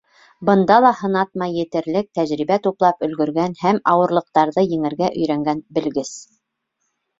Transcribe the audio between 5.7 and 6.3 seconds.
белгес.